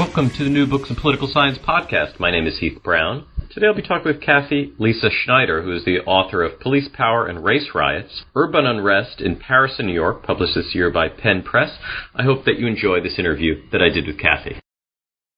[0.00, 2.18] Welcome to the New Books in Political Science podcast.
[2.18, 3.26] My name is Heath Brown.
[3.50, 7.26] Today I'll be talking with Cathy Lisa Schneider, who is the author of Police Power
[7.26, 11.42] and Race Riots, Urban Unrest in Paris and New York, published this year by Penn
[11.42, 11.76] Press.
[12.14, 14.58] I hope that you enjoy this interview that I did with Cathy.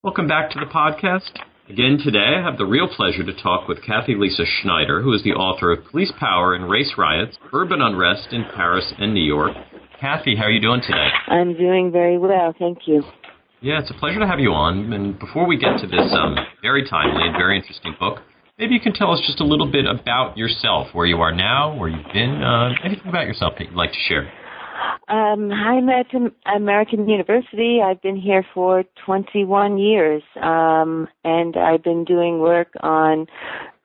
[0.05, 1.43] Welcome back to the podcast.
[1.69, 5.25] Again today, I have the real pleasure to talk with Cathy Lisa Schneider, who is
[5.25, 9.57] the author of Police Power and Race Riots, Urban Unrest in Paris and New York.
[10.01, 11.09] Cathy, how are you doing today?
[11.27, 13.03] I'm doing very well, thank you.
[13.63, 14.93] Yeah, it's a pleasure to have you on.
[14.93, 18.19] And before we get to this um, very timely and very interesting book,
[18.59, 21.79] maybe you can tell us just a little bit about yourself, where you are now,
[21.79, 24.33] where you've been, uh, anything about yourself that you'd like to share.
[25.09, 26.07] Um, I'm at
[26.57, 27.79] American University.
[27.81, 33.27] I've been here for 21 years, um, and I've been doing work on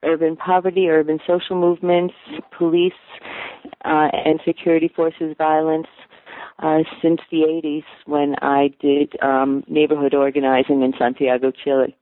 [0.03, 2.15] urban poverty, urban social movements,
[2.57, 2.93] police
[3.85, 5.87] uh, and security forces violence,
[6.59, 11.95] uh, since the 80s when I did um, neighborhood organizing in Santiago, Chile.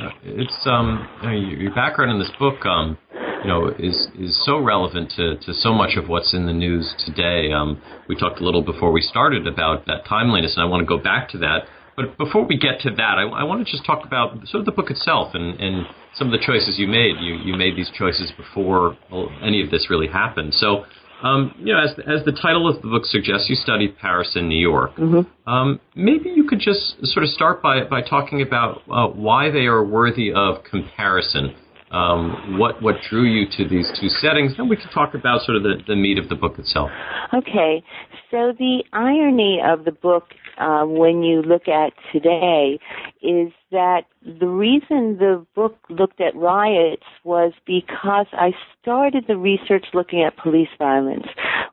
[0.00, 2.98] Uh, it's um, you know, your background in this book, um,
[3.42, 6.94] you know, is is so relevant to, to so much of what's in the news
[7.04, 7.52] today.
[7.52, 10.86] Um, we talked a little before we started about that timeliness, and I want to
[10.86, 11.66] go back to that.
[11.96, 14.66] But before we get to that, I, I want to just talk about sort of
[14.66, 17.16] the book itself and, and some of the choices you made.
[17.20, 18.96] You you made these choices before
[19.42, 20.54] any of this really happened.
[20.54, 20.86] So
[21.24, 24.46] um, you know, as, as the title of the book suggests, you studied Paris and
[24.46, 24.94] New York.
[24.96, 25.50] Mm-hmm.
[25.50, 29.66] Um, maybe you could just sort of start by, by talking about uh, why they
[29.66, 31.56] are worthy of comparison.
[31.94, 34.56] Um, what what drew you to these two settings?
[34.56, 36.90] Then we can talk about sort of the, the meat of the book itself.
[37.32, 37.84] Okay,
[38.32, 40.24] so the irony of the book
[40.58, 42.80] uh, when you look at today
[43.22, 44.02] is that
[44.40, 48.50] the reason the book looked at riots was because I
[48.82, 51.26] started the research looking at police violence.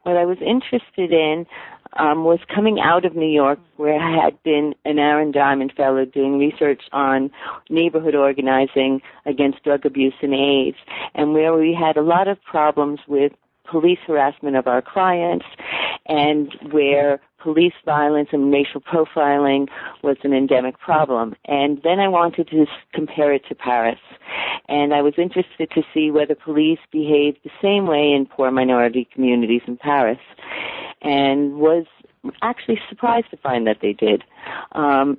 [0.04, 1.48] What I was interested in
[1.98, 6.06] um, was coming out of New York, where I had been an Aaron Diamond Fellow
[6.06, 7.32] doing research on
[7.70, 10.78] neighborhood organizing against drug abuse and AIDS,
[11.14, 13.34] and where we had a lot of problems with
[13.70, 15.46] police harassment of our clients
[16.08, 19.68] and where police violence and racial profiling
[20.04, 21.36] was an endemic problem.
[21.46, 24.00] And then I wanted to compare it to Paris.
[24.68, 29.08] And I was interested to see whether police behaved the same way in poor minority
[29.14, 30.20] communities in Paris.
[31.02, 31.86] And was
[32.42, 34.24] actually surprised to find that they did.
[34.74, 35.18] Um,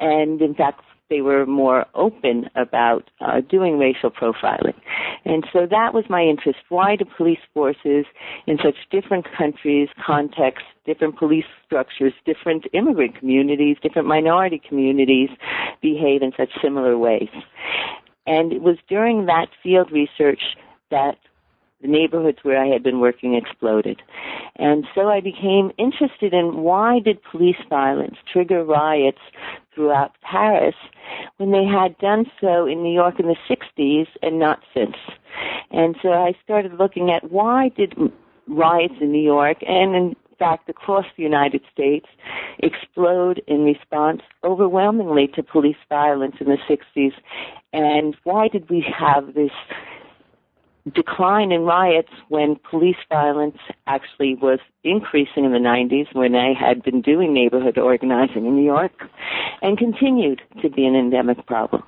[0.00, 0.80] and in fact,
[1.10, 4.74] they were more open about uh, doing racial profiling.
[5.24, 6.58] And so that was my interest.
[6.68, 8.04] Why do police forces
[8.46, 15.30] in such different countries, contexts, different police structures, different immigrant communities, different minority communities
[15.82, 17.30] behave in such similar ways?
[18.26, 20.42] And it was during that field research
[20.90, 21.16] that
[21.80, 24.02] the neighborhoods where I had been working exploded.
[24.56, 29.20] And so I became interested in why did police violence trigger riots
[29.74, 30.74] throughout Paris
[31.36, 34.96] when they had done so in New York in the 60s and not since.
[35.70, 37.94] And so I started looking at why did
[38.48, 42.06] riots in New York and in fact across the United States
[42.60, 47.12] explode in response overwhelmingly to police violence in the 60s
[47.72, 49.50] and why did we have this
[50.94, 56.82] decline in riots when police violence actually was increasing in the 90s when I had
[56.82, 58.92] been doing neighborhood organizing in New York
[59.62, 61.82] and continued to be an endemic problem.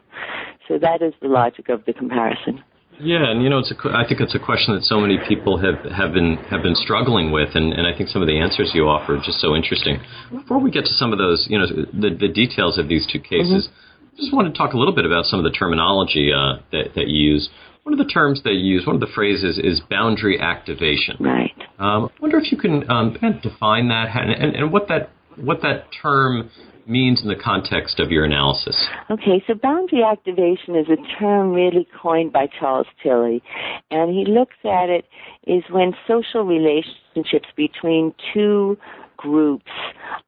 [0.68, 2.62] So that is the logic of the comparison.
[3.02, 5.56] Yeah, and you know, it's a, I think it's a question that so many people
[5.56, 8.72] have, have been have been struggling with, and, and I think some of the answers
[8.74, 9.98] you offer are just so interesting.
[10.30, 13.18] Before we get to some of those, you know, the, the details of these two
[13.18, 14.12] cases, mm-hmm.
[14.12, 16.92] I just want to talk a little bit about some of the terminology uh, that,
[16.94, 17.48] that you use.
[17.82, 21.16] One of the terms they use, one of the phrases is boundary activation.
[21.18, 21.54] Right.
[21.78, 24.88] Um, I wonder if you can um, kind of define that and, and, and what
[24.88, 26.50] that what that term
[26.86, 28.88] means in the context of your analysis.
[29.10, 33.42] Okay, so boundary activation is a term really coined by Charles Tilly,
[33.90, 35.06] and he looks at it
[35.46, 38.76] is when social relationships between two
[39.16, 39.70] groups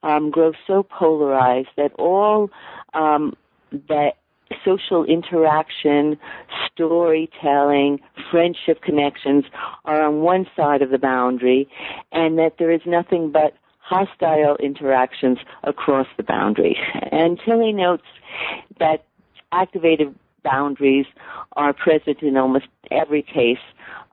[0.03, 2.51] um, grow so polarized that all
[2.95, 3.35] um,
[3.89, 4.13] that
[4.65, 6.19] social interaction,
[6.73, 8.01] storytelling,
[8.31, 9.45] friendship connections
[9.85, 11.69] are on one side of the boundary,
[12.13, 16.77] and that there is nothing but hostile interactions across the boundary.
[17.13, 18.07] And Tilly notes
[18.79, 19.05] that
[19.53, 21.07] activated boundaries
[21.57, 23.59] are present in almost every case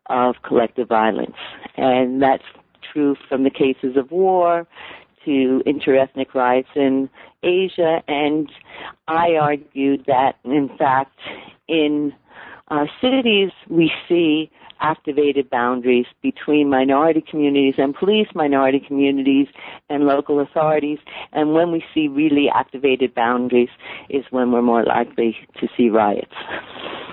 [0.08, 1.38] of collective violence.
[1.78, 2.44] And that's
[2.92, 4.68] true from the cases of war
[5.25, 7.10] to interethnic riots in
[7.44, 8.50] Asia, and
[9.07, 11.18] I argued that, in fact,
[11.68, 12.13] in
[12.69, 14.51] uh, cities we see
[14.81, 19.48] activated boundaries between minority communities and police, minority communities
[19.89, 21.00] and local authorities.
[21.33, 23.69] And when we see really activated boundaries
[24.10, 26.31] is when we're more likely to see riots.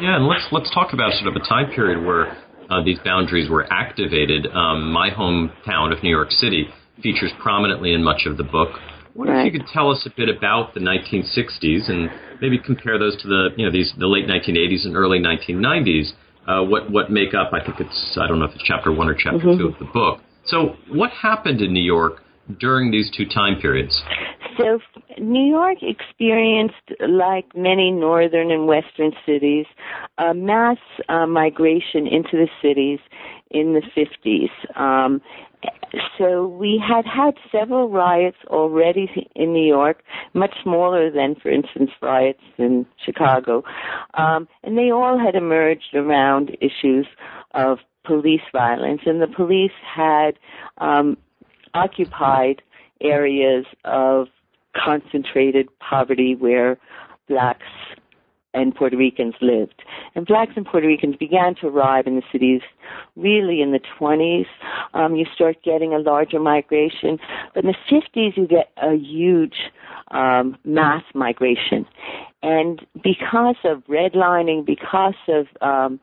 [0.00, 2.36] Yeah, and let's let's talk about sort of a time period where
[2.70, 4.46] uh, these boundaries were activated.
[4.46, 6.68] Um, my hometown of New York City
[7.02, 8.70] features prominently in much of the book.
[9.14, 9.46] What right.
[9.46, 12.10] if you could tell us a bit about the 1960s and
[12.40, 16.12] maybe compare those to the you know these the late 1980s and early 1990s?
[16.46, 17.52] Uh, what what make up?
[17.52, 19.58] I think it's I don't know if it's chapter one or chapter mm-hmm.
[19.58, 20.20] two of the book.
[20.44, 22.22] So what happened in New York
[22.60, 24.00] during these two time periods?
[24.58, 24.78] So
[25.19, 29.66] New York experienced, like many northern and western cities,
[30.19, 30.78] a mass
[31.08, 33.00] uh, migration into the cities
[33.50, 34.81] in the 50s.
[34.81, 35.20] Um,
[36.18, 40.02] so we had had several riots already in New York,
[40.34, 43.62] much smaller than, for instance, riots in Chicago,
[44.14, 47.06] um, and they all had emerged around issues
[47.54, 50.32] of police violence, and the police had
[50.78, 51.16] um,
[51.74, 52.62] occupied
[53.00, 54.28] areas of
[54.74, 56.78] concentrated poverty where
[57.28, 57.66] blacks
[58.54, 59.82] and Puerto Ricans lived.
[60.16, 62.62] And blacks and Puerto Ricans began to arrive in the cities
[63.16, 64.46] really in the 20s.
[64.94, 67.18] Um, you start getting a larger migration.
[67.54, 69.56] But in the 50s, you get a huge
[70.10, 71.86] um, mass migration.
[72.42, 75.98] And because of redlining, because of um,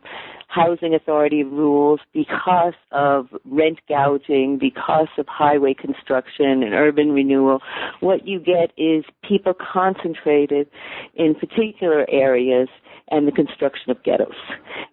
[0.48, 7.60] housing authority rules, because of rent gouging, because of highway construction and urban renewal,
[8.02, 10.68] what you get is people concentrated
[11.16, 12.68] in particular areas
[13.10, 14.34] and the construction of ghettos.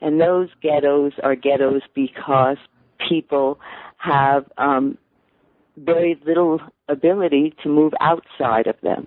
[0.01, 2.57] And those ghettos are ghettos because
[3.09, 3.59] people
[3.99, 4.99] have um,
[5.85, 9.07] very little ability to move outside of them.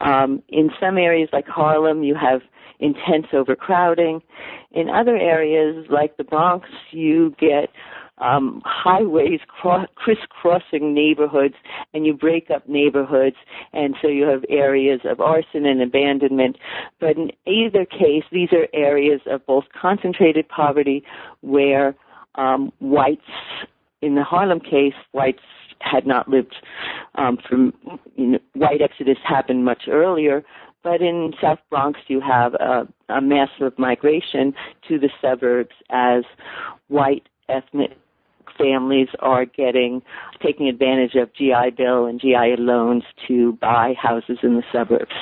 [0.00, 2.40] Um, in some areas like Harlem, you have
[2.78, 4.20] intense overcrowding.
[4.72, 7.70] In other areas like the Bronx, you get
[8.18, 11.54] um, highways cro- crisscrossing neighborhoods,
[11.94, 13.36] and you break up neighborhoods,
[13.72, 16.56] and so you have areas of arson and abandonment.
[17.00, 21.02] But in either case, these are areas of both concentrated poverty,
[21.40, 21.94] where
[22.34, 23.22] um, whites,
[24.02, 25.42] in the Harlem case, whites
[25.82, 26.54] had not lived
[27.16, 27.72] um, from
[28.16, 30.44] you know, white exodus happened much earlier,
[30.82, 34.54] but in South Bronx, you have a, a massive migration
[34.88, 36.24] to the suburbs as
[36.88, 37.92] white ethnic
[38.58, 40.02] families are getting
[40.42, 45.12] taking advantage of GI Bill and GI loans to buy houses in the suburbs.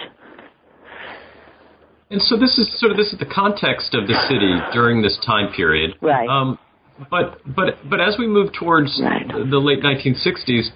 [2.10, 5.18] And so this is sort of this is the context of the city during this
[5.24, 5.94] time period.
[6.00, 6.28] Right.
[6.28, 6.58] Um,
[7.10, 9.26] but but but as we move towards right.
[9.28, 10.68] the late 1960s,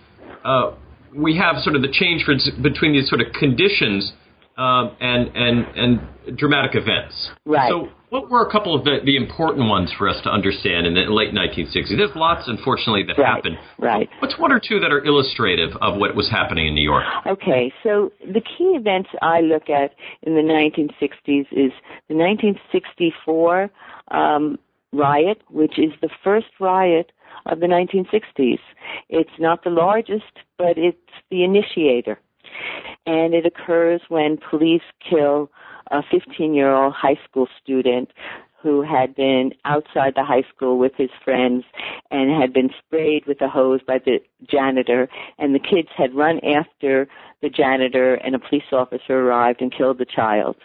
[0.45, 0.75] uh,
[1.15, 2.25] we have sort of the change
[2.63, 4.13] between these sort of conditions
[4.57, 7.31] um, and and and dramatic events.
[7.45, 7.69] Right.
[7.69, 10.95] So, what were a couple of the, the important ones for us to understand in
[10.95, 11.97] the late 1960s?
[11.97, 13.35] There's lots, unfortunately, that right.
[13.35, 13.59] happened.
[13.79, 14.09] Right.
[14.21, 17.05] What's one or two that are illustrative of what was happening in New York?
[17.27, 21.73] Okay, so the key events I look at in the 1960s is
[22.09, 23.71] the 1964
[24.13, 24.59] um,
[24.95, 27.13] riot, which is the first riot
[27.47, 28.61] of the 1960s.
[29.09, 30.99] It's not the largest, but it's
[31.31, 32.19] the initiator.
[33.07, 35.51] And it occurs when police kill
[35.91, 38.11] a 15 year old high school student
[38.65, 41.65] who had been outside the high school with his friends
[42.11, 44.21] and had been sprayed with a hose by the
[44.51, 45.07] janitor.
[45.39, 47.07] And the kids had run after
[47.43, 50.57] the janitor and a police officer arrived and killed the child.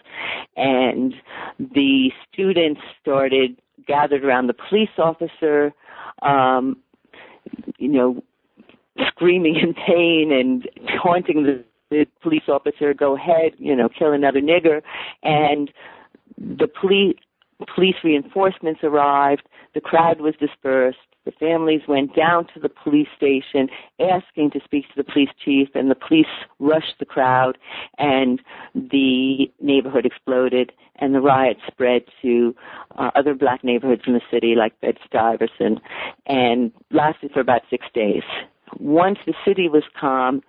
[0.56, 1.12] And
[1.58, 5.72] the students started gathered around the police officer
[6.22, 6.76] um
[7.78, 8.22] you know
[9.08, 10.68] screaming in pain and
[11.02, 14.80] taunting the the police officer, go ahead, you know, kill another nigger.
[15.22, 15.70] And
[16.38, 17.16] the police,
[17.74, 19.42] police reinforcements arrived.
[19.74, 20.98] The crowd was dispersed.
[21.26, 23.68] The families went down to the police station
[24.00, 26.26] asking to speak to the police chief, and the police
[26.58, 27.58] rushed the crowd,
[27.98, 28.40] and
[28.74, 32.54] the neighborhood exploded, and the riot spread to
[32.98, 35.80] uh, other black neighborhoods in the city, like Bed-Stuy,
[36.26, 38.22] and lasted for about six days.
[38.78, 40.42] Once the city was calm,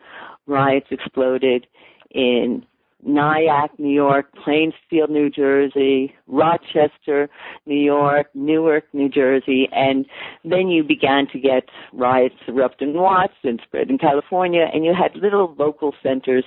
[0.47, 1.67] riots exploded
[2.11, 2.65] in
[3.03, 7.29] Nyack, New York, Plainfield, New Jersey, Rochester,
[7.65, 10.05] New York, Newark, New Jersey, and
[10.43, 14.93] then you began to get riots erupt in Watts and spread in California, and you
[14.93, 16.45] had little local centers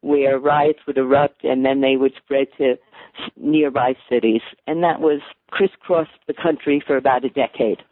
[0.00, 2.76] where riots would erupt and then they would spread to
[3.36, 5.20] nearby cities, and that was
[5.50, 7.82] crisscrossed the country for about a decade.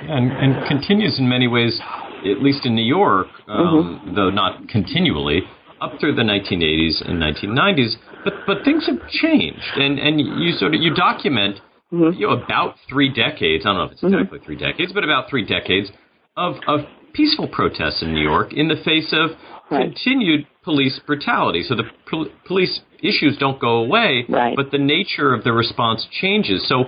[0.00, 1.78] And, and continues in many ways
[2.24, 4.14] at least in New York, um, mm-hmm.
[4.14, 5.40] though not continually,
[5.80, 7.94] up through the 1980s and 1990s.
[8.24, 11.60] But but things have changed, and and you sort of you document
[11.92, 12.18] mm-hmm.
[12.18, 13.64] you know about three decades.
[13.64, 14.14] I don't know if it's mm-hmm.
[14.14, 15.90] exactly three decades, but about three decades
[16.36, 16.80] of of
[17.12, 19.30] peaceful protests in New York in the face of
[19.70, 19.84] right.
[19.84, 21.62] continued police brutality.
[21.62, 24.54] So the pol- police issues don't go away, right.
[24.56, 26.66] but the nature of the response changes.
[26.68, 26.84] So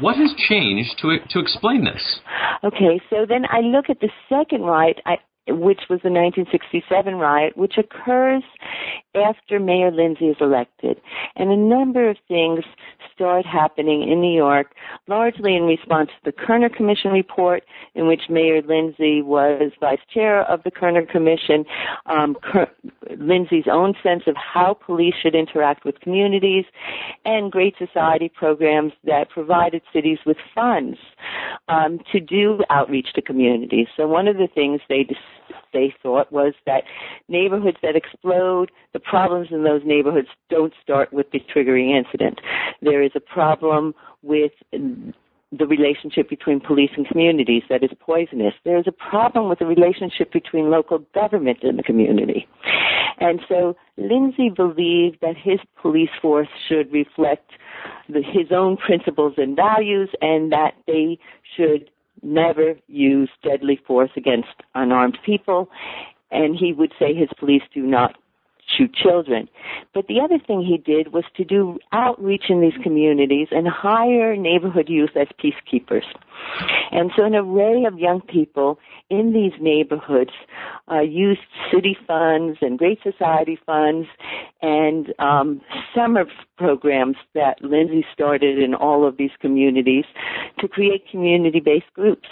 [0.00, 2.20] what has changed to to explain this?
[2.62, 5.00] Okay, so then I look at the second riot.
[5.06, 5.16] I,
[5.50, 8.42] which was the 1967 riot, which occurs
[9.14, 11.00] after Mayor Lindsay is elected.
[11.36, 12.64] And a number of things
[13.20, 14.68] start happening in New York,
[15.06, 20.42] largely in response to the Kerner Commission report, in which Mayor Lindsay was vice chair
[20.50, 21.66] of the Kerner Commission,
[22.06, 22.70] um, Ker-
[23.18, 26.64] Lindsay's own sense of how police should interact with communities,
[27.26, 30.96] and Great Society programs that provided cities with funds
[31.68, 33.88] um, to do outreach to communities.
[33.98, 35.06] So one of the things they
[35.72, 36.84] they thought was that
[37.28, 42.40] neighborhoods that explode, the problems in those neighborhoods don't start with the triggering incident.
[42.82, 45.14] There is a problem with um,
[45.52, 48.54] the relationship between police and communities that is poisonous.
[48.64, 52.46] There is a problem with the relationship between local government and the community.
[53.18, 57.50] And so Lindsay believed that his police force should reflect
[58.08, 61.18] the, his own principles and values and that they
[61.56, 61.90] should
[62.22, 65.68] never use deadly force against unarmed people.
[66.30, 68.16] And he would say his police do not
[68.76, 69.48] shoot children.
[69.94, 74.36] But the other thing he did was to do outreach in these communities and hire
[74.36, 76.04] neighborhood youth as peacekeepers.
[76.90, 80.30] And so an array of young people in these neighborhoods
[80.90, 81.40] uh, used
[81.72, 84.08] city funds and Great Society funds
[84.62, 85.60] and um,
[85.94, 86.24] summer
[86.56, 90.04] programs that Lindsay started in all of these communities
[90.58, 92.28] to create community-based groups.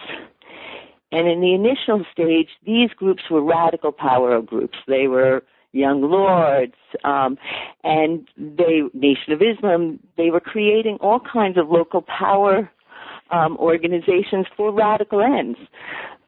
[1.11, 4.77] And in the initial stage, these groups were radical power groups.
[4.87, 7.37] They were Young Lords, um,
[7.85, 10.01] and they Nation of Islam.
[10.17, 12.71] They were creating all kinds of local power
[13.31, 15.59] um, organizations for radical ends.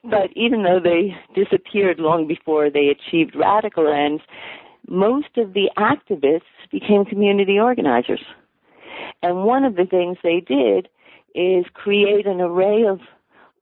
[0.02, 4.22] But even though they disappeared long before they achieved radical ends,
[4.88, 8.22] most of the activists became community organizers.
[9.22, 10.88] And one of the things they did
[11.34, 13.00] is create an array of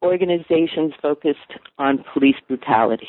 [0.02, 3.08] organizations focused on police brutality.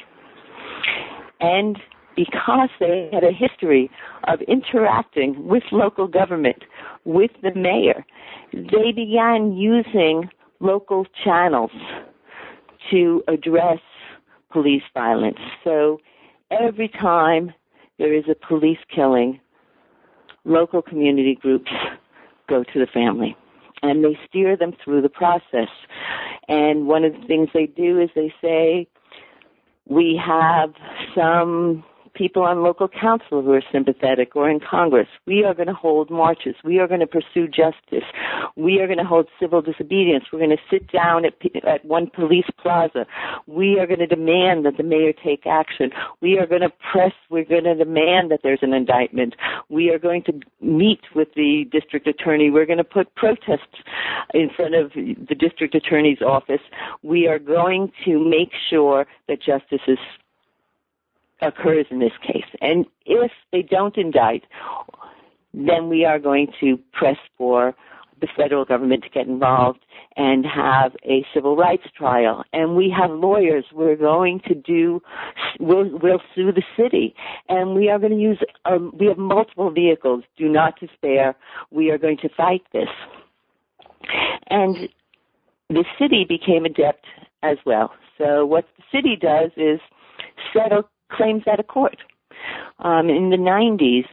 [1.40, 1.78] And
[2.16, 3.90] because they had a history
[4.28, 6.64] of interacting with local government,
[7.06, 8.06] with the mayor,
[8.54, 11.72] they began using local channels
[12.92, 13.80] to address
[14.52, 15.38] police violence.
[15.64, 16.00] So
[16.52, 17.54] every time
[17.98, 19.40] there is a police killing,
[20.46, 21.72] local community groups
[22.48, 23.36] go to the family
[23.82, 25.70] and they steer them through the process.
[26.48, 28.88] And one of the things they do is they say,
[29.86, 30.74] we have
[31.16, 31.84] some
[32.20, 35.08] people on local council who are sympathetic or in Congress.
[35.26, 36.56] We are going to hold marches.
[36.66, 38.04] We are going to pursue justice.
[38.58, 40.26] We are going to hold civil disobedience.
[40.32, 41.34] We're going to sit down at,
[41.66, 43.06] at one police plaza.
[43.48, 45.92] We are going to demand that the mayor take action.
[46.22, 49.36] We are going to press, we're going to demand that there's an indictment.
[49.70, 52.52] We are going to meet with the district attorney.
[52.52, 53.80] We're going to put protests
[54.34, 56.62] in front of the district attorney's office.
[57.02, 60.00] We are going to make sure that justice is
[61.42, 62.46] occurs in this case.
[62.62, 64.44] And if they don't indict,
[65.54, 67.76] then we are going to press for
[68.22, 69.80] the federal government to get involved
[70.18, 72.44] and have a civil rights trial.
[72.52, 73.66] And we have lawyers.
[73.74, 75.02] We're going to do,
[75.60, 77.16] we'll, we'll sue the city.
[77.48, 80.24] And we are going to use, um, we have multiple vehicles.
[80.38, 81.36] Do not despair.
[81.72, 82.90] We are going to fight this.
[84.50, 84.90] And
[85.70, 87.06] the city became adept
[87.44, 87.94] as well.
[88.18, 89.80] So what the city does is
[90.54, 91.98] settle claims out of court.
[92.80, 94.08] Um, in the 90s,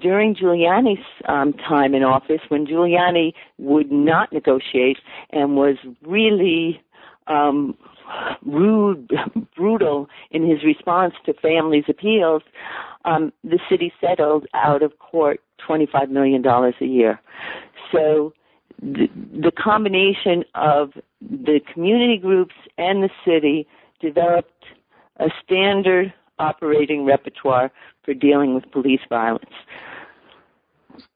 [0.00, 4.98] during Giuliani's um, time in office, when Giuliani would not negotiate
[5.30, 6.82] and was really
[7.26, 7.76] um,
[8.44, 9.10] rude,
[9.56, 12.42] brutal in his response to families' appeals,
[13.04, 17.20] um, the city settled out of court $25 million a year.
[17.92, 18.32] So
[18.82, 23.66] the, the combination of the community groups and the city
[24.00, 24.64] developed
[25.18, 27.70] a standard operating repertoire
[28.04, 29.50] for dealing with police violence.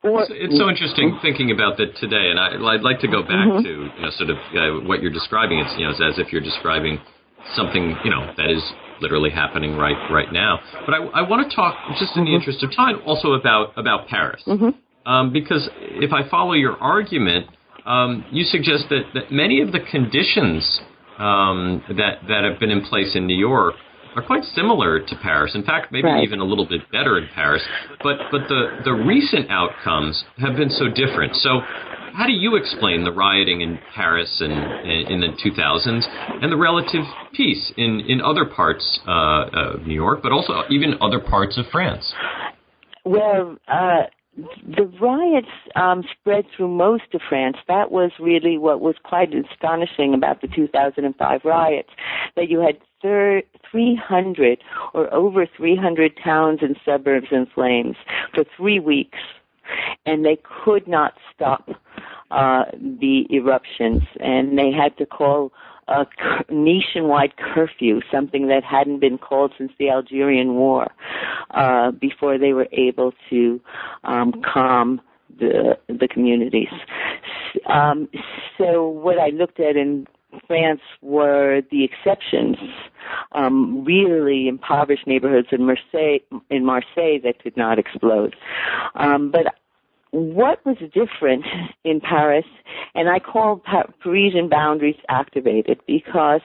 [0.03, 3.23] Or, it's, it's, so interesting thinking about that today, and I, would like to go
[3.23, 3.63] back mm-hmm.
[3.63, 5.59] to you know sort of uh, what you're describing.
[5.59, 6.99] It's you know as if you're describing
[7.55, 8.63] something you know that is
[9.01, 10.59] literally happening right right now.
[10.85, 12.31] But I, I want to talk just in mm-hmm.
[12.31, 14.71] the interest of time also about about Paris, mm-hmm.
[15.09, 17.47] um, because if I follow your argument,
[17.87, 20.81] um, you suggest that that many of the conditions
[21.19, 23.75] um, that that have been in place in New York
[24.17, 25.53] are quite similar to Paris.
[25.55, 26.25] In fact, maybe right.
[26.25, 27.63] even a little bit better in Paris.
[28.03, 31.35] But but the the recent outcomes have been so different.
[31.37, 31.61] So
[32.15, 37.05] how do you explain the rioting in Paris in, in the 2000s and the relative
[37.33, 41.67] peace in, in other parts uh, of New York, but also even other parts of
[41.71, 42.13] France?
[43.05, 44.03] Well, uh,
[44.67, 47.57] the riots um, spread through most of France.
[47.67, 51.91] That was really what was quite astonishing about the 2005 riots,
[52.37, 54.59] that you had thir- 300
[54.95, 57.97] or over 300 towns and suburbs in flames
[58.35, 59.19] for three weeks,
[60.07, 61.69] and they could not stop
[62.31, 65.53] uh, the eruptions, and they had to call
[65.89, 66.07] a
[66.51, 70.89] nationwide curfew, something that hadn't been called since the Algerian War,
[71.51, 73.61] uh, before they were able to
[74.05, 75.01] um, calm
[75.39, 76.69] the the communities.
[77.67, 78.09] Um,
[78.57, 80.07] so what I looked at in
[80.47, 82.57] France were the exceptions,
[83.33, 86.19] um, really impoverished neighborhoods in Marseille,
[86.51, 88.37] in Marseille that did not explode.
[88.95, 89.55] Um, but
[90.11, 91.45] what was different
[91.85, 92.47] in Paris,
[92.95, 93.63] and I call
[94.01, 96.41] Parisian boundaries activated because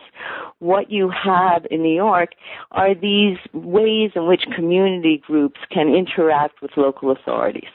[0.59, 2.31] what you have in New York
[2.71, 7.71] are these ways in which community groups can interact with local authorities.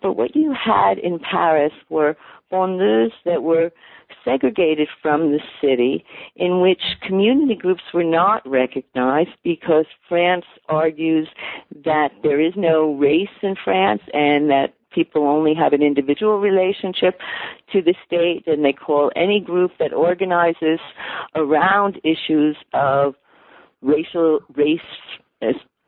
[0.00, 2.16] But what you had in Paris were
[2.52, 3.72] banlieues that were
[4.24, 6.04] segregated from the city
[6.36, 11.28] in which community groups were not recognized because France argues
[11.84, 17.18] that there is no race in France and that people only have an individual relationship
[17.72, 20.80] to the state and they call any group that organizes
[21.34, 23.14] around issues of
[23.80, 24.80] racial race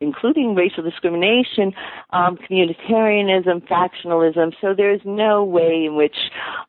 [0.01, 1.73] including racial discrimination,
[2.11, 4.53] um, communitarianism, factionalism.
[4.59, 6.15] So there's no way in which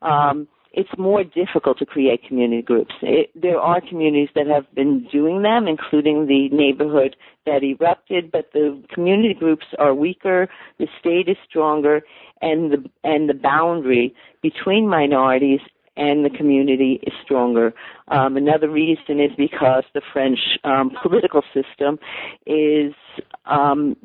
[0.02, 2.94] um, it's more difficult to create community groups.
[3.00, 7.16] It, there are communities that have been doing them, including the neighborhood
[7.46, 12.02] that erupted, but the community groups are weaker, the state is stronger,
[12.42, 15.60] and the and the boundary between minorities
[15.96, 17.72] and the community is stronger.
[18.08, 21.98] Um, another reason is because the French um, political system
[22.44, 22.92] is
[23.46, 23.96] um,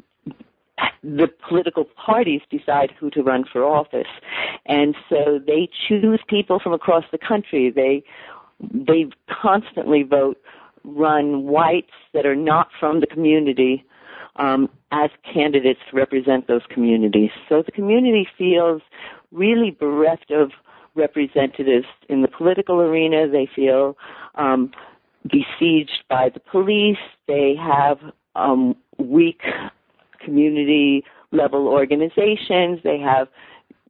[1.03, 4.07] the political parties decide who to run for office.
[4.65, 7.71] And so they choose people from across the country.
[7.71, 8.03] They
[8.73, 9.05] they
[9.41, 10.37] constantly vote
[10.83, 13.85] run whites that are not from the community
[14.35, 17.31] um, as candidates to represent those communities.
[17.49, 18.81] So the community feels
[19.31, 20.51] really bereft of
[20.95, 23.27] representatives in the political arena.
[23.27, 23.97] They feel
[24.35, 24.71] um,
[25.23, 26.97] besieged by the police.
[27.27, 27.99] They have
[28.35, 29.41] um, weak
[30.23, 32.79] community level organizations.
[32.83, 33.27] They have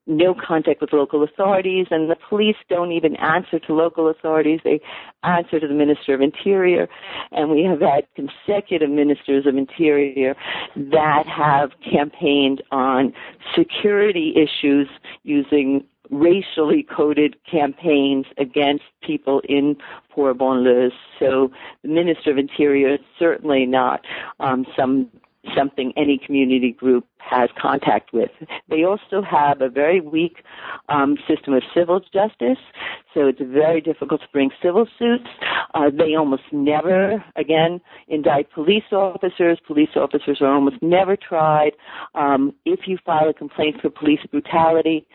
[0.08, 4.60] no contact with local authorities, and the police don't even answer to local authorities.
[4.64, 4.82] They
[5.24, 6.88] answer to the Minister of Interior,
[7.32, 10.36] and we have had consecutive ministers of Interior
[10.76, 13.14] that have campaigned on
[13.56, 14.88] security issues
[15.24, 19.78] using racially coded campaigns against people in
[20.10, 20.92] poor banlieues.
[21.20, 21.52] So
[21.84, 24.02] the Minister of Interior is certainly not
[24.40, 25.10] um, some
[25.56, 28.32] something any community group has contact with.
[28.70, 30.44] They also have a very weak
[30.90, 32.60] um, system of civil justice,
[33.14, 35.28] so it's very difficult to bring civil suits.
[35.74, 39.60] Uh, they almost never, again, indict police officers.
[39.66, 41.72] Police officers are almost never tried.
[42.16, 45.08] Um, if you file a complaint for police brutality,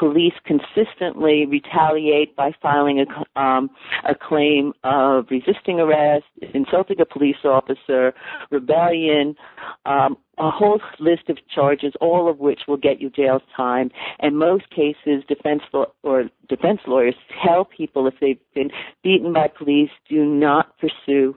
[0.00, 3.68] police consistently retaliate by filing a, um,
[4.08, 8.14] a claim of resisting arrest, insulting a police officer,
[8.50, 9.36] rebellion,
[9.84, 13.90] um, a whole list of charges, all of which will get you jail time.
[14.22, 18.70] In most cases, defense law- or defense lawyers tell people if they've been
[19.02, 21.36] beaten by police, do not pursue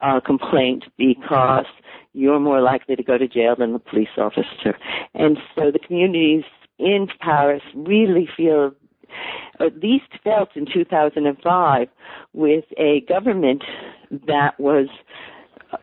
[0.00, 1.66] a complaint because
[2.12, 4.78] you're more likely to go to jail than the police officer.
[5.14, 6.44] And so the communities
[6.78, 8.72] in Paris really feel
[9.60, 11.88] at least felt in 2005
[12.32, 13.62] with a government
[14.26, 14.88] that was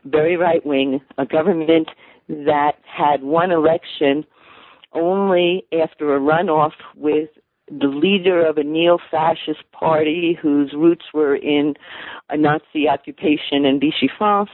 [0.06, 1.90] very right wing, a government
[2.28, 4.26] that had one election
[4.94, 7.30] only after a runoff with
[7.68, 11.74] the leader of a neo-fascist party whose roots were in
[12.30, 14.50] a Nazi occupation in Vichy France,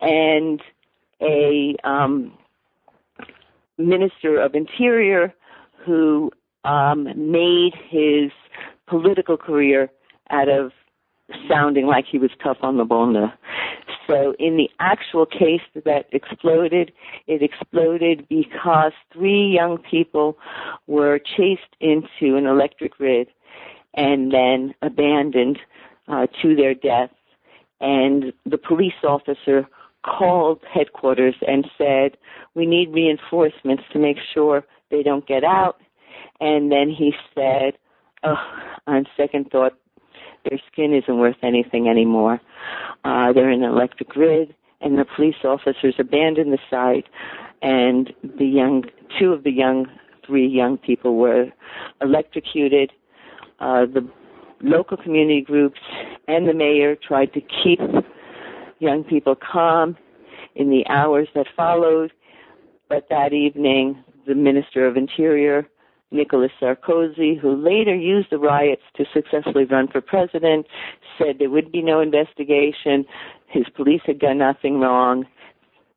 [0.00, 0.60] and
[1.20, 2.32] a um,
[3.78, 5.34] minister of interior
[5.84, 6.30] who
[6.64, 8.30] um, made his
[8.86, 9.90] political career
[10.30, 10.72] out of
[11.48, 13.32] sounding like he was tough on the banlieue.
[14.08, 16.92] So in the actual case that exploded,
[17.28, 20.36] it exploded because three young people
[20.88, 23.28] were chased into an electric grid
[23.94, 25.60] and then abandoned
[26.08, 27.10] uh, to their death.
[27.80, 29.66] And the police officer
[30.04, 32.16] called headquarters and said,
[32.54, 35.80] we need reinforcements to make sure they don't get out.
[36.40, 37.74] And then he said,
[38.22, 38.36] oh,
[38.86, 39.74] on second thought,
[40.48, 42.40] their skin isn't worth anything anymore.
[43.04, 47.06] Uh, they're in an electric grid, and the police officers abandoned the site,
[47.62, 48.84] and the young,
[49.18, 49.86] two of the young,
[50.26, 51.46] three young people were
[52.00, 52.90] electrocuted.
[53.58, 54.08] Uh, the
[54.62, 55.80] local community groups
[56.28, 57.80] and the mayor tried to keep
[58.78, 59.96] young people calm
[60.54, 62.12] in the hours that followed,
[62.88, 65.68] but that evening, the Minister of Interior
[66.12, 70.66] Nicolas Sarkozy, who later used the riots to successfully run for president,
[71.18, 73.04] said there would be no investigation.
[73.46, 75.26] His police had done nothing wrong.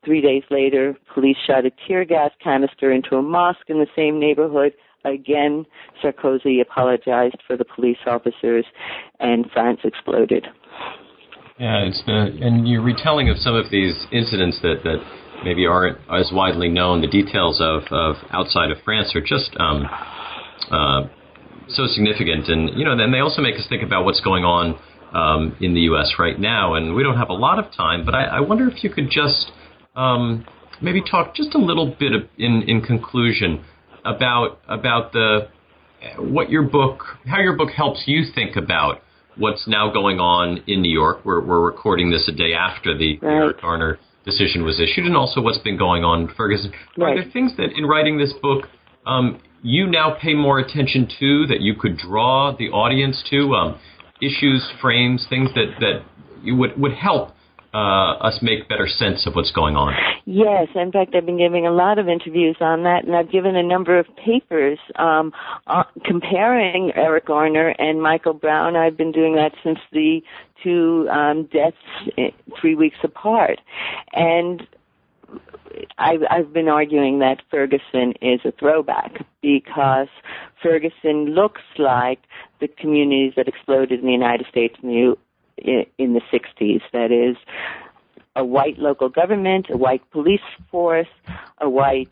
[0.06, 4.20] Three days later, police shot a tear gas canister into a mosque in the same
[4.20, 4.74] neighborhood.
[5.06, 5.66] Again,
[6.02, 8.66] Sarkozy apologized for the police officers,
[9.20, 10.46] and France exploded.
[11.60, 15.00] Yeah, it's the and your retelling of some of these incidents that that
[15.44, 17.02] maybe aren't as widely known.
[17.02, 19.86] The details of, of outside of France are just um,
[20.72, 21.02] uh,
[21.70, 24.80] so significant, and you know, then they also make us think about what's going on
[25.14, 26.14] um, in the U.S.
[26.20, 26.76] right now.
[26.76, 29.10] And we don't have a lot of time, but I, I wonder if you could
[29.10, 29.52] just
[29.96, 30.46] um,
[30.82, 33.64] maybe talk just a little bit of, in in conclusion
[34.06, 35.48] about about the
[36.18, 39.02] what your book, how your book helps you think about
[39.38, 41.26] what's now going on in New York.
[41.26, 43.32] We're, we're recording this a day after the right.
[43.32, 46.72] Eric Garner decision was issued, and also what's been going on in Ferguson.
[46.98, 47.18] Right.
[47.18, 48.66] Are there things that in writing this book
[49.06, 53.54] um, you now pay more attention to that you could draw the audience to?
[53.56, 53.80] Um,
[54.22, 56.04] issues, frames, things that that
[56.42, 57.32] you would would help
[57.74, 59.94] uh, us make better sense of what's going on.
[60.26, 63.56] Yes, in fact, I've been giving a lot of interviews on that, and I've given
[63.56, 65.34] a number of papers um,
[65.68, 68.76] uh, comparing Eric Garner and Michael Brown.
[68.76, 70.22] I've been doing that since the
[70.64, 71.76] two um, deaths
[72.18, 73.60] eh, three weeks apart,
[74.14, 74.68] and
[75.98, 80.08] I've, I've been arguing that Ferguson is a throwback because
[80.62, 82.20] Ferguson looks like
[82.62, 85.16] the communities that exploded in the United States in the
[85.58, 86.82] in the 60s.
[86.92, 87.38] That is,
[88.36, 91.08] a white local government, a white police force,
[91.60, 92.10] a white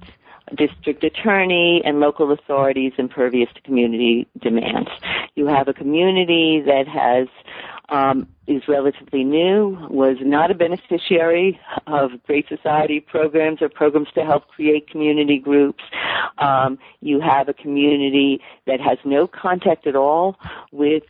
[0.55, 4.89] district attorney, and local authorities impervious to community demands.
[5.35, 7.27] You have a community that has
[7.91, 14.23] um, is relatively new, was not a beneficiary of Great Society programs or programs to
[14.23, 15.83] help create community groups.
[16.37, 20.37] Um, you have a community that has no contact at all
[20.71, 21.03] with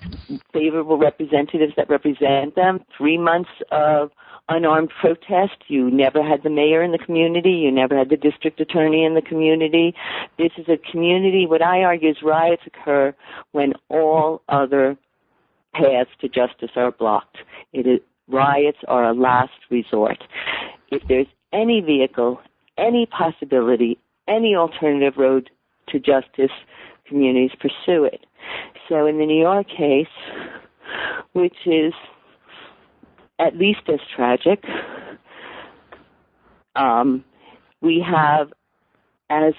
[0.52, 2.84] favorable representatives that represent them.
[2.98, 4.12] Three months of
[4.50, 5.64] unarmed protest.
[5.68, 7.52] You never had the mayor in the community.
[7.52, 9.94] You never had the district attorney in the community.
[10.38, 13.16] This is a community, what I argue is riots occur
[13.52, 14.98] when all other
[15.74, 17.38] paths to justice are blocked.
[17.74, 20.24] It is, riots are a last resort.
[20.90, 22.40] If there's any vehicle,
[22.78, 25.50] any possibility, any alternative road
[25.90, 26.52] to justice,
[27.08, 28.26] communities pursue it.
[28.88, 30.08] So in the New York case,
[31.34, 31.94] which is
[33.40, 34.64] at least as tragic,
[36.76, 37.24] um,
[37.82, 38.52] we have
[39.30, 39.54] as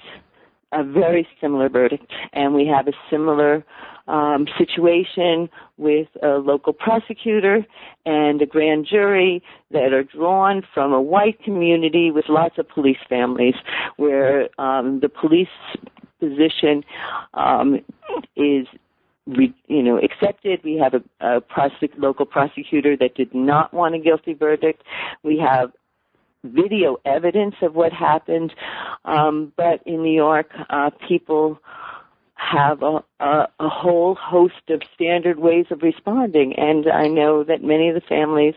[0.71, 3.63] a very similar verdict, and we have a similar
[4.07, 7.65] um, situation with a local prosecutor
[8.05, 12.97] and a grand jury that are drawn from a white community with lots of police
[13.07, 13.55] families,
[13.97, 15.47] where um, the police
[16.19, 16.83] position
[17.33, 17.79] um,
[18.35, 18.67] is
[19.25, 20.59] you know, accepted.
[20.63, 24.83] We have a, a prosec- local prosecutor that did not want a guilty verdict.
[25.23, 25.71] We have
[26.43, 28.53] video evidence of what happened.
[29.05, 31.59] Um, but in New York, uh, people
[32.51, 36.53] have a, a, a whole host of standard ways of responding.
[36.57, 38.55] And I know that many of the families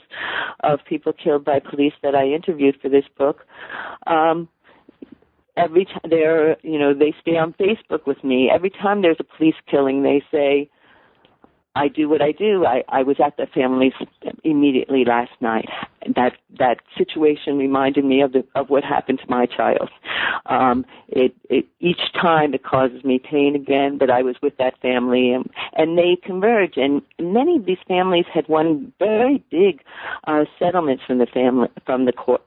[0.62, 3.46] of people killed by police that I interviewed for this book,
[4.07, 4.49] um,
[5.57, 8.51] every time they're, you know, they stay on Facebook with me.
[8.53, 10.70] Every time there's a police killing, they say,
[11.77, 12.65] I do what I do.
[12.65, 13.93] I, I was at the family's
[14.45, 15.69] immediately last night.
[16.15, 19.91] That that situation reminded me of the of what happened to my child.
[20.47, 24.81] Um, it, it each time it causes me pain again, but I was with that
[24.81, 26.79] family and and they converge.
[26.79, 29.83] And many of these families had won very big
[30.27, 32.43] uh, settlements from the family from the court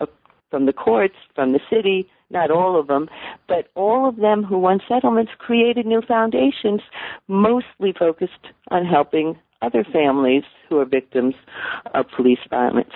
[0.49, 3.09] from the courts from the city not all of them,
[3.47, 6.81] but all of them who won settlements created new foundations,
[7.27, 11.35] mostly focused on helping other families who are victims
[11.93, 12.93] of police violence.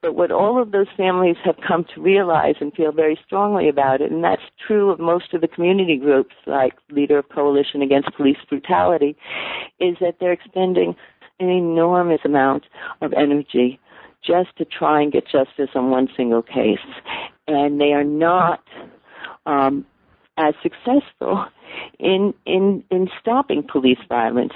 [0.00, 4.00] But what all of those families have come to realize and feel very strongly about
[4.00, 8.14] it, and that's true of most of the community groups like Leader of Coalition Against
[8.16, 9.16] Police Brutality,
[9.78, 10.96] is that they're expending
[11.38, 12.64] an enormous amount
[13.02, 13.78] of energy
[14.24, 16.78] just to try and get justice on one single case.
[17.48, 18.62] And they are not
[19.46, 19.86] um,
[20.36, 21.46] as successful
[21.98, 24.52] in in in stopping police violence.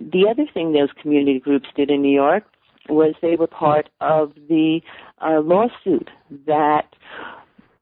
[0.00, 2.44] The other thing those community groups did in New York
[2.88, 4.80] was they were part of the
[5.20, 6.08] uh, lawsuit
[6.46, 6.94] that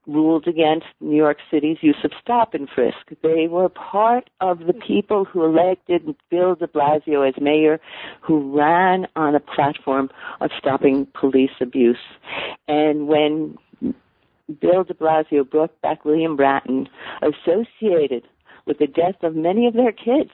[0.09, 2.97] ruled against New York City's use of stop and frisk.
[3.21, 7.79] They were part of the people who elected Bill de Blasio as mayor,
[8.21, 10.09] who ran on a platform
[10.41, 11.97] of stopping police abuse.
[12.67, 13.57] And when
[14.61, 16.87] Bill de Blasio brought back William Bratton,
[17.21, 18.23] associated
[18.65, 20.31] with the death of many of their kids,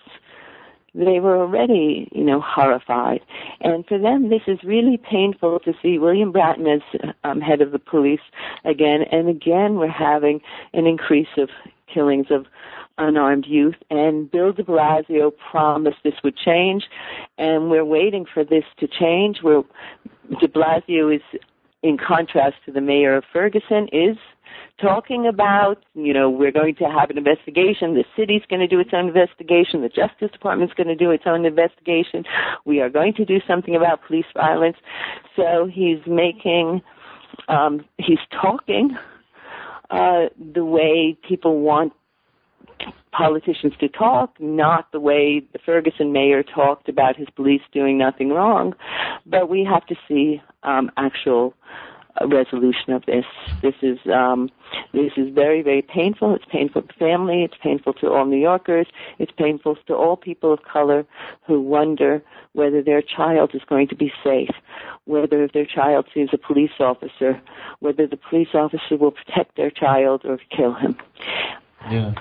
[0.95, 3.19] they were already, you know, horrified.
[3.60, 6.82] And for them, this is really painful to see William Bratton as
[7.23, 8.21] um, head of the police
[8.63, 9.01] again.
[9.12, 10.39] And again, we're having
[10.73, 11.49] an increase of
[11.93, 12.45] killings of
[12.97, 13.75] unarmed youth.
[13.89, 16.86] And Bill de Blasio promised this would change,
[17.38, 19.39] and we're waiting for this to change.
[19.43, 19.63] We're,
[20.39, 21.21] de Blasio is,
[21.86, 24.17] in contrast to the mayor of Ferguson, is
[24.82, 27.93] talking about, you know, we're going to have an investigation.
[27.93, 29.82] The city's going to do its own investigation.
[29.82, 32.24] The Justice Department's going to do its own investigation.
[32.65, 34.78] We are going to do something about police violence.
[35.36, 36.82] So he's making,
[37.48, 38.98] um, he's talking
[39.91, 41.93] uh, the way people want
[43.15, 48.30] politicians to talk, not the way the Ferguson mayor talked about his police doing nothing
[48.30, 48.73] wrong.
[49.25, 51.54] But we have to see um, actual
[52.17, 53.25] a resolution of this.
[53.62, 54.49] This is um,
[54.93, 56.34] this is very very painful.
[56.34, 57.43] It's painful to family.
[57.43, 58.88] It's painful to all New Yorkers.
[59.19, 61.06] It's painful to all people of color
[61.45, 62.23] who wonder
[62.54, 64.56] whether their child is going to be safe,
[65.04, 67.41] whether their child sees a police officer,
[67.80, 70.95] whether the police officer will protect their child or kill him.
[71.91, 72.13] Yeah.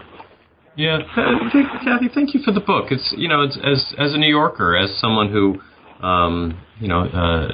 [0.76, 2.86] Yeah, Cathy, thank you for the book.
[2.90, 5.60] It's you know, it's, as as a New Yorker, as someone who
[6.04, 7.48] um, you know, uh,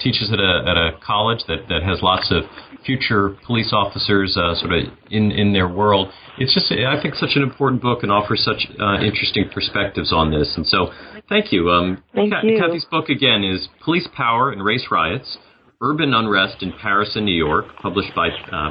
[0.00, 2.44] teaches at a, at a college that, that has lots of
[2.86, 6.08] future police officers uh, sort of in, in their world.
[6.38, 10.30] It's just, I think, such an important book and offers such uh, interesting perspectives on
[10.30, 10.54] this.
[10.56, 10.92] And so,
[11.28, 11.70] thank you.
[11.70, 12.58] Um, thank you.
[12.58, 15.38] Cathy's book, again, is Police Power and Race Riots
[15.80, 18.70] Urban Unrest in Paris and New York, published by uh,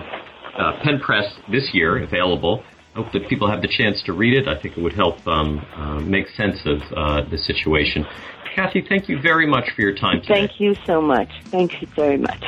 [0.57, 2.63] uh, Penn Press this year, available.
[2.97, 4.47] I hope that people have the chance to read it.
[4.47, 8.07] I think it would help um, uh, make sense of uh, the situation.
[8.55, 10.47] Cathy, thank you very much for your time today.
[10.47, 11.29] Thank you so much.
[11.51, 12.43] Thank you very much.